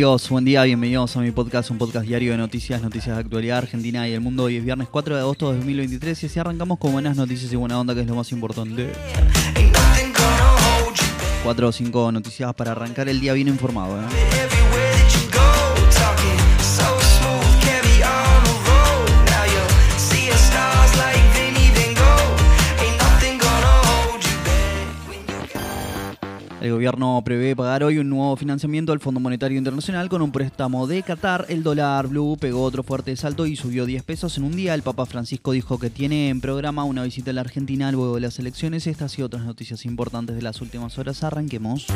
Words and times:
Amigos, 0.00 0.30
buen 0.30 0.46
día, 0.46 0.62
bienvenidos 0.62 1.14
a 1.18 1.20
mi 1.20 1.30
podcast, 1.30 1.70
un 1.70 1.76
podcast 1.76 2.06
diario 2.06 2.32
de 2.32 2.38
noticias, 2.38 2.80
noticias 2.80 3.16
de 3.16 3.20
actualidad 3.20 3.58
argentina 3.58 4.08
y 4.08 4.14
el 4.14 4.22
mundo. 4.22 4.44
Hoy 4.44 4.56
es 4.56 4.64
viernes 4.64 4.88
4 4.90 5.14
de 5.14 5.20
agosto 5.20 5.50
de 5.50 5.58
2023 5.58 6.22
y 6.22 6.26
así 6.26 6.40
arrancamos 6.40 6.78
con 6.78 6.92
buenas 6.92 7.18
noticias 7.18 7.52
y 7.52 7.56
buena 7.56 7.78
onda, 7.78 7.94
que 7.94 8.00
es 8.00 8.06
lo 8.06 8.14
más 8.14 8.32
importante. 8.32 8.94
4 11.44 11.68
o 11.68 11.72
5 11.72 12.12
noticias 12.12 12.54
para 12.54 12.72
arrancar 12.72 13.10
el 13.10 13.20
día 13.20 13.34
bien 13.34 13.48
informado. 13.48 14.00
¿eh? 14.00 14.49
El 26.60 26.72
gobierno 26.72 27.22
prevé 27.24 27.56
pagar 27.56 27.82
hoy 27.84 27.96
un 27.96 28.10
nuevo 28.10 28.36
financiamiento 28.36 28.92
al 28.92 29.00
Fondo 29.00 29.18
Monetario 29.18 29.56
Internacional 29.56 30.10
con 30.10 30.20
un 30.20 30.30
préstamo 30.30 30.86
de 30.86 31.02
Qatar. 31.02 31.46
El 31.48 31.62
dólar 31.62 32.08
blue 32.08 32.36
pegó 32.38 32.62
otro 32.62 32.82
fuerte 32.82 33.16
salto 33.16 33.46
y 33.46 33.56
subió 33.56 33.86
10 33.86 34.02
pesos 34.02 34.36
en 34.36 34.44
un 34.44 34.54
día. 34.54 34.74
El 34.74 34.82
Papa 34.82 35.06
Francisco 35.06 35.52
dijo 35.52 35.78
que 35.78 35.88
tiene 35.88 36.28
en 36.28 36.42
programa 36.42 36.84
una 36.84 37.02
visita 37.02 37.30
a 37.30 37.34
la 37.34 37.40
Argentina 37.40 37.90
luego 37.90 38.16
de 38.16 38.20
las 38.20 38.38
elecciones. 38.38 38.86
Estas 38.86 39.18
y 39.18 39.22
otras 39.22 39.44
noticias 39.44 39.86
importantes 39.86 40.36
de 40.36 40.42
las 40.42 40.60
últimas 40.60 40.98
horas. 40.98 41.24
Arranquemos. 41.24 41.86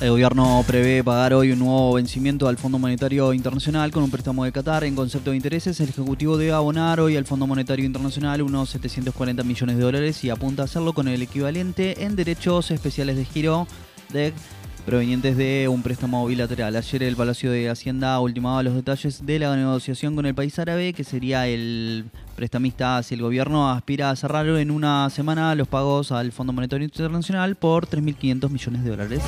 El 0.00 0.08
gobierno 0.08 0.64
prevé 0.66 1.04
pagar 1.04 1.34
hoy 1.34 1.52
un 1.52 1.58
nuevo 1.58 1.92
vencimiento 1.92 2.48
al 2.48 2.56
Fondo 2.56 2.78
Monetario 2.78 3.34
Internacional 3.34 3.90
con 3.90 4.02
un 4.02 4.10
préstamo 4.10 4.44
de 4.46 4.50
Qatar 4.50 4.84
en 4.84 4.96
concepto 4.96 5.30
de 5.30 5.36
intereses. 5.36 5.78
El 5.78 5.90
Ejecutivo 5.90 6.38
debe 6.38 6.52
abonar 6.52 7.00
hoy 7.00 7.18
al 7.18 7.26
Fondo 7.26 7.46
Monetario 7.46 7.84
Internacional 7.84 8.40
unos 8.40 8.70
740 8.70 9.42
millones 9.42 9.76
de 9.76 9.82
dólares 9.82 10.24
y 10.24 10.30
apunta 10.30 10.62
a 10.62 10.64
hacerlo 10.64 10.94
con 10.94 11.06
el 11.06 11.20
equivalente 11.20 12.02
en 12.02 12.16
derechos 12.16 12.70
especiales 12.70 13.16
de 13.16 13.26
giro 13.26 13.66
de 14.10 14.32
provenientes 14.86 15.36
de 15.36 15.68
un 15.68 15.82
préstamo 15.82 16.26
bilateral. 16.26 16.76
Ayer 16.76 17.02
el 17.02 17.14
Palacio 17.14 17.50
de 17.50 17.68
Hacienda 17.68 18.18
ultimaba 18.20 18.62
los 18.62 18.74
detalles 18.74 19.26
de 19.26 19.38
la 19.38 19.54
negociación 19.54 20.16
con 20.16 20.24
el 20.24 20.34
país 20.34 20.58
árabe, 20.58 20.94
que 20.94 21.04
sería 21.04 21.46
el 21.46 22.06
prestamista 22.36 23.02
si 23.02 23.16
el 23.16 23.20
gobierno 23.20 23.70
aspira 23.70 24.08
a 24.08 24.16
cerrar 24.16 24.46
en 24.46 24.70
una 24.70 25.10
semana 25.10 25.54
los 25.54 25.68
pagos 25.68 26.10
al 26.10 26.32
Fondo 26.32 26.54
Monetario 26.54 26.86
Internacional 26.86 27.56
por 27.56 27.86
3.500 27.86 28.48
millones 28.48 28.82
de 28.82 28.90
dólares. 28.90 29.22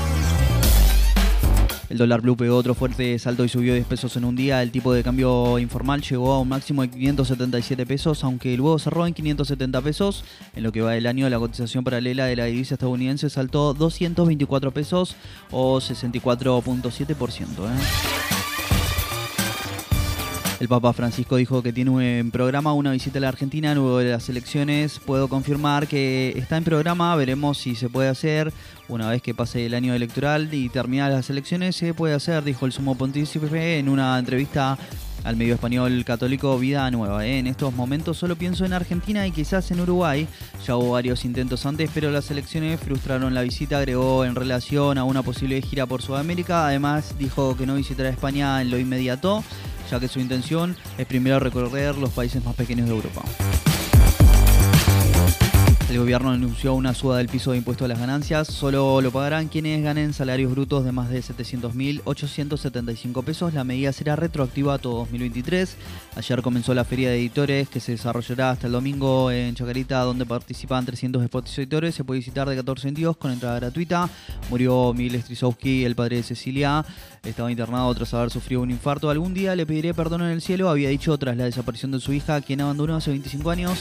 El 1.93 1.99
dólar 1.99 2.23
blue 2.23 2.39
pegó 2.39 2.57
otro 2.57 2.75
fuerte 2.75 3.19
salto 3.19 3.45
y 3.45 3.51
subió 3.51 3.75
10 3.75 3.87
pesos 3.87 4.17
en 4.17 4.25
un 4.25 4.35
día. 4.35 4.63
El 4.63 4.71
tipo 4.71 4.95
de 4.95 5.03
cambio 5.03 5.59
informal 5.59 6.01
llegó 6.01 6.33
a 6.33 6.41
un 6.41 6.49
máximo 6.49 6.81
de 6.81 6.89
577 6.89 7.85
pesos, 7.85 8.25
aunque 8.25 8.57
luego 8.57 8.79
cerró 8.79 9.07
en 9.07 9.13
570 9.13 9.83
pesos. 9.83 10.25
En 10.57 10.63
lo 10.63 10.73
que 10.73 10.81
va 10.81 10.93
del 10.93 11.07
año, 11.07 11.29
la 11.29 11.39
cotización 11.39 11.85
paralela 11.85 12.25
de 12.25 12.37
la 12.37 12.47
divisa 12.47 12.77
estadounidense 12.77 13.29
saltó 13.29 13.75
224 13.75 14.71
pesos 14.71 15.17
o 15.51 15.81
64.7%. 15.81 18.32
El 20.63 20.69
Papa 20.69 20.93
Francisco 20.93 21.35
dijo 21.35 21.61
que 21.61 21.73
tiene 21.73 22.21
en 22.21 22.31
programa 22.31 22.73
una 22.73 22.93
visita 22.93 23.19
a 23.19 23.23
la 23.23 23.29
Argentina 23.31 23.75
luego 23.75 23.99
de 23.99 24.13
las 24.13 24.29
elecciones. 24.29 25.01
Puedo 25.01 25.27
confirmar 25.27 25.89
que 25.89 26.33
está 26.37 26.57
en 26.57 26.63
programa, 26.63 27.17
veremos 27.17 27.59
si 27.59 27.75
se 27.75 27.89
puede 27.89 28.09
hacer 28.09 28.53
una 28.87 29.11
vez 29.11 29.23
que 29.23 29.35
pase 29.35 29.67
el 29.67 29.75
año 29.75 29.93
electoral 29.93 30.55
y 30.55 30.69
terminadas 30.69 31.15
las 31.17 31.31
elecciones. 31.31 31.75
Se 31.75 31.95
puede 31.95 32.15
hacer, 32.15 32.45
dijo 32.45 32.65
el 32.65 32.71
sumo 32.71 32.95
pontífice 32.95 33.81
en 33.81 33.89
una 33.89 34.17
entrevista 34.17 34.79
al 35.25 35.37
medio 35.37 35.55
español 35.55 36.05
católico 36.05 36.59
Vida 36.59 36.91
Nueva. 36.91 37.27
¿eh? 37.27 37.39
En 37.39 37.47
estos 37.47 37.75
momentos 37.75 38.19
solo 38.19 38.37
pienso 38.37 38.65
en 38.65 38.73
Argentina 38.73 39.27
y 39.27 39.33
quizás 39.33 39.71
en 39.71 39.81
Uruguay. 39.81 40.27
Ya 40.67 40.77
hubo 40.77 40.93
varios 40.93 41.25
intentos 41.25 41.65
antes, 41.67 41.91
pero 41.93 42.11
las 42.11 42.31
elecciones 42.31 42.81
frustraron 42.81 43.35
la 43.35 43.43
visita, 43.43 43.79
agregó 43.79 44.25
en 44.25 44.35
relación 44.35 44.99
a 44.99 45.05
una 45.05 45.23
posible 45.23 45.61
gira 45.63 45.87
por 45.87 46.03
Sudamérica. 46.03 46.67
Además 46.67 47.17
dijo 47.19 47.57
que 47.57 47.67
no 47.67 47.75
visitará 47.75 48.09
España 48.09 48.61
en 48.61 48.71
lo 48.71 48.79
inmediato 48.79 49.45
ya 49.91 50.01
que 50.01 50.09
su 50.09 50.21
intención 50.21 50.75
es 50.97 51.07
primero 51.07 51.39
recorrer 51.39 51.97
los 51.99 52.11
países 52.11 52.43
más 52.43 52.55
pequeños 52.55 52.89
de 52.89 52.95
Europa. 52.95 53.23
El 55.93 55.99
gobierno 55.99 56.31
anunció 56.31 56.73
una 56.73 56.95
suba 56.95 57.19
del 57.19 57.29
piso 57.29 57.51
de 57.51 57.59
impuesto 57.59 57.85
a 57.85 57.89
las 57.89 57.99
ganancias. 57.99 58.49
Solo 58.49 59.03
lo 59.03 59.11
pagarán 59.11 59.49
quienes 59.49 59.85
ganen 59.85 60.15
salarios 60.15 60.51
brutos 60.51 60.87
de 60.87 60.93
más 60.93 61.11
de 61.11 61.21
700.875 61.21 63.23
pesos. 63.23 63.53
La 63.53 63.63
medida 63.63 63.93
será 63.93 64.17
retroactiva 64.17 64.73
a 64.73 64.79
todo 64.79 65.01
2023. 65.01 65.77
Ayer 66.17 66.41
comenzó 66.41 66.73
la 66.73 66.87
feria 66.87 67.11
de 67.11 67.19
editores 67.19 67.69
que 67.69 67.79
se 67.79 67.93
desarrollará 67.93 68.53
hasta 68.53 68.69
el 68.69 68.73
domingo 68.73 69.31
en 69.31 69.55
Chacarita, 69.55 70.01
donde 70.01 70.25
participan 70.25 70.87
300 70.87 71.25
expositores. 71.25 71.95
Se 71.95 72.05
puede 72.05 72.21
visitar 72.21 72.49
de 72.49 72.57
14 72.57 72.89
en 72.89 73.13
con 73.13 73.31
entrada 73.31 73.57
gratuita. 73.57 74.09
Murió 74.49 74.95
Miguel 74.95 75.21
Strisowski, 75.21 75.85
el 75.85 75.95
padre 75.95 76.17
de 76.17 76.23
Cecilia. 76.23 76.87
Estaba 77.23 77.51
internado 77.51 77.95
tras 77.95 78.15
haber 78.15 78.31
sufrido 78.31 78.63
un 78.63 78.71
infarto. 78.71 79.11
Algún 79.11 79.35
día 79.35 79.55
le 79.55 79.67
pediré 79.67 79.93
perdón 79.93 80.23
en 80.23 80.31
el 80.31 80.41
cielo, 80.41 80.71
había 80.71 80.89
dicho 80.89 81.15
tras 81.19 81.37
la 81.37 81.45
desaparición 81.45 81.91
de 81.91 82.01
su 82.01 82.15
hija, 82.15 82.41
quien 82.41 82.63
abandonó 82.63 82.97
hace 82.97 83.11
25 83.11 83.51
años. 83.51 83.79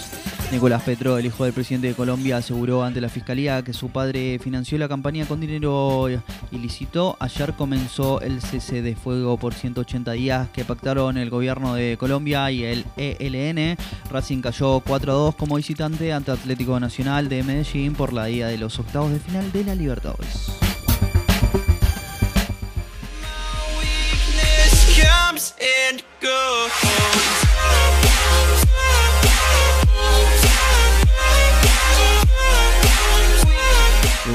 Nicolás 0.51 0.83
Petro, 0.83 1.17
el 1.17 1.25
hijo 1.25 1.45
del 1.45 1.53
presidente 1.53 1.87
de 1.87 1.93
Colombia 1.93 2.35
aseguró 2.35 2.83
ante 2.83 2.99
la 2.99 3.07
fiscalía 3.07 3.63
que 3.63 3.71
su 3.71 3.89
padre 3.89 4.37
financió 4.37 4.77
la 4.77 4.89
campaña 4.89 5.25
con 5.25 5.39
dinero 5.39 6.09
ilícito. 6.51 7.15
Ayer 7.19 7.53
comenzó 7.53 8.19
el 8.19 8.41
cese 8.41 8.81
de 8.81 8.97
fuego 8.97 9.37
por 9.37 9.53
180 9.53 10.11
días 10.11 10.49
que 10.49 10.65
pactaron 10.65 11.17
el 11.17 11.29
gobierno 11.29 11.75
de 11.75 11.95
Colombia 11.97 12.51
y 12.51 12.65
el 12.65 12.85
ELN. 12.97 13.77
Racing 14.09 14.41
cayó 14.41 14.81
4 14.81 15.11
a 15.11 15.15
2 15.15 15.35
como 15.35 15.55
visitante 15.55 16.11
ante 16.11 16.31
Atlético 16.31 16.77
Nacional 16.81 17.29
de 17.29 17.43
Medellín 17.43 17.93
por 17.93 18.11
la 18.11 18.29
ida 18.29 18.49
de 18.49 18.57
los 18.57 18.77
octavos 18.77 19.11
de 19.11 19.19
final 19.19 19.49
de 19.53 19.63
la 19.63 19.73
Libertadores. 19.73 20.70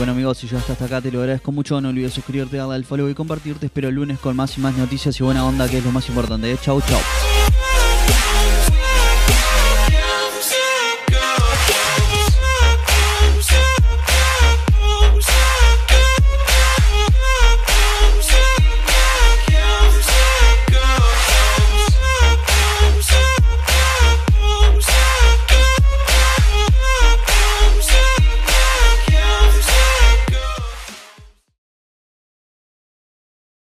Bueno 0.06 0.19
amigos, 0.19 0.39
si 0.39 0.47
estás 0.47 0.71
hasta 0.71 0.84
acá 0.84 1.00
te 1.00 1.11
lo 1.11 1.19
agradezco 1.19 1.50
mucho, 1.50 1.81
no 1.81 1.89
olvides 1.89 2.15
suscribirte, 2.15 2.59
darle 2.59 2.77
al 2.77 2.84
follow 2.84 3.09
y 3.09 3.15
compartirte. 3.15 3.67
Espero 3.67 3.89
el 3.89 3.97
lunes 3.97 4.21
con 4.21 4.37
más 4.37 4.56
y 4.56 4.61
más 4.61 4.77
noticias 4.77 5.19
y 5.19 5.25
buena 5.25 5.44
onda, 5.44 5.69
que 5.69 5.78
es 5.78 5.84
lo 5.84 5.91
más 5.91 6.09
importante. 6.09 6.56
Chau, 6.62 6.81
chau. 6.81 7.00